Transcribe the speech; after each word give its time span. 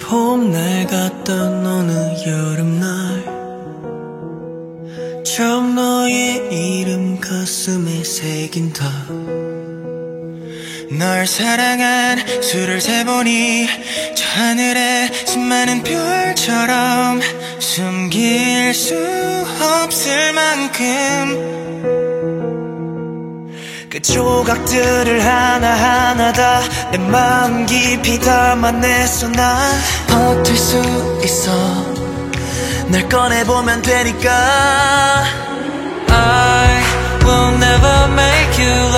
봄날 0.00 0.86
같던 0.86 1.66
어느 1.66 1.92
여름날 2.26 3.24
처음 5.22 5.74
너의 5.74 6.80
이름 6.80 7.20
가슴에 7.20 8.02
새긴다 8.04 9.37
널 10.90 11.26
사랑한 11.26 12.42
수를 12.42 12.80
세보니 12.80 13.68
저 14.16 14.40
하늘에 14.40 15.10
수많은 15.26 15.82
별처럼 15.82 17.20
숨길 17.58 18.72
수 18.74 18.94
없을 19.60 20.32
만큼 20.32 21.48
그 23.90 24.00
조각들을 24.00 25.24
하나하나 25.24 26.32
다 26.32 26.78
내 26.90 26.96
마음 26.96 27.66
깊이 27.66 28.18
담아냈어 28.18 29.28
난 29.28 29.78
버틸 30.08 30.56
수 30.56 31.20
있어. 31.22 31.52
날 32.88 33.06
꺼내보면 33.10 33.82
되니까 33.82 35.24
I 36.08 36.82
will 37.24 37.54
never 37.56 38.12
make 38.12 38.64
you 38.64 38.72
lonely 38.72 38.97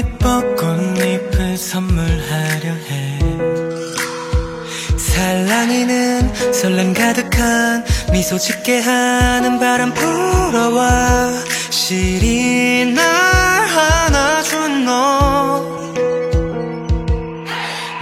분홍빛 0.00 0.18
벚꽃잎을 0.18 1.56
선물하려 1.56 2.72
해. 2.88 3.18
살랑이는 4.96 6.52
설렘 6.52 6.94
가득한 6.94 7.84
미소 8.12 8.38
짓게 8.38 8.80
하는 8.80 9.58
바람 9.58 9.92
불어와. 9.92 11.32
시리 11.70 12.92
날 12.94 13.04
안아준 13.04 14.84
너. 14.84 15.80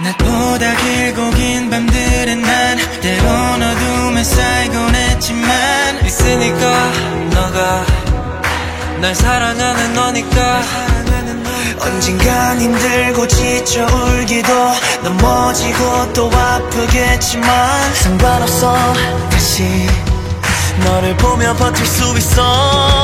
낮보다 0.03 0.75
길고 0.77 1.31
긴 1.31 1.69
밤들은 1.69 2.41
난 2.41 2.77
때론 3.01 3.61
어둠에 3.61 4.23
살곤 4.23 4.95
했지만 4.95 6.05
있으니까 6.05 6.91
너가 7.33 7.85
날 9.01 9.15
사랑하는 9.15 9.93
너니까 9.93 10.61
언젠간 11.81 12.59
힘들고 12.61 13.27
지쳐 13.27 13.85
울기도 13.85 14.53
넘어지고 15.03 16.13
또 16.13 16.29
아프겠지만 16.31 17.93
상관없어. 17.93 18.75
다시 19.29 19.87
너를 20.83 21.15
보며 21.17 21.53
버틸 21.55 21.85
수 21.85 22.17
있어 22.17 22.98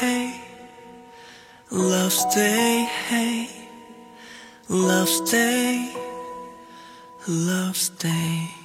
hey, 0.00 0.40
love's 1.70 2.24
day, 2.34 2.88
hey, 3.08 3.48
love's 4.68 5.20
day, 5.30 5.94
love's 7.26 7.88
day. 7.90 8.61